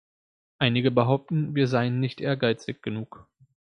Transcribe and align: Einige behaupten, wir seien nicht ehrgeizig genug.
Einige 0.57 0.89
behaupten, 0.89 1.53
wir 1.53 1.67
seien 1.67 1.99
nicht 1.99 2.21
ehrgeizig 2.21 2.81
genug. 2.81 3.27